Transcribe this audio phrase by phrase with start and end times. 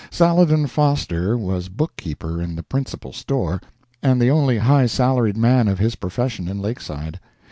[0.09, 3.61] Saladin Foster was book keeper in the principal store,
[4.01, 7.19] and the only high salaried man of his profession in Lakeside.